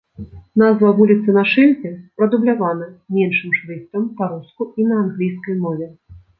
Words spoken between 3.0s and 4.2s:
меншым шрыфтам